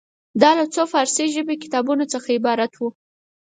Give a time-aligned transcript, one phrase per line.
[0.41, 2.89] دا له څو فارسي ژبې کتابونو څخه عبارت وه.